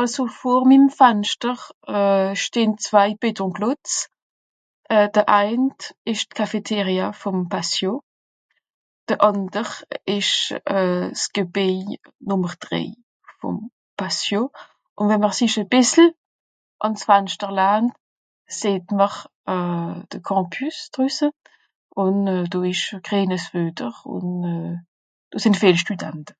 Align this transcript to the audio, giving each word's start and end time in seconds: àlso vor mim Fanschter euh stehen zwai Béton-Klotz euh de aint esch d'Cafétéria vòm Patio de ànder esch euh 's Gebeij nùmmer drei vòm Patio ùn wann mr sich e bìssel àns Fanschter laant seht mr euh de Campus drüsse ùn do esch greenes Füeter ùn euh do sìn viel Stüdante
àlso 0.00 0.24
vor 0.38 0.64
mim 0.70 0.82
Fanschter 0.96 1.60
euh 1.98 2.30
stehen 2.42 2.72
zwai 2.86 3.10
Béton-Klotz 3.22 3.92
euh 4.96 5.08
de 5.14 5.22
aint 5.42 5.80
esch 6.12 6.24
d'Cafétéria 6.30 7.06
vòm 7.22 7.38
Patio 7.54 7.92
de 9.12 9.16
ànder 9.28 9.70
esch 10.16 10.34
euh 10.76 11.06
's 11.20 11.24
Gebeij 11.38 11.80
nùmmer 12.28 12.52
drei 12.64 12.88
vòm 13.38 13.56
Patio 14.02 14.40
ùn 14.98 15.08
wann 15.10 15.22
mr 15.24 15.34
sich 15.38 15.56
e 15.62 15.64
bìssel 15.72 16.08
àns 16.84 17.00
Fanschter 17.08 17.50
laant 17.60 17.92
seht 18.58 18.84
mr 18.98 19.14
euh 19.54 19.94
de 20.10 20.18
Campus 20.30 20.76
drüsse 20.94 21.28
ùn 22.04 22.16
do 22.52 22.58
esch 22.72 22.86
greenes 23.06 23.44
Füeter 23.52 23.94
ùn 24.14 24.26
euh 24.52 24.74
do 25.30 25.36
sìn 25.44 25.58
viel 25.60 25.76
Stüdante 25.84 26.32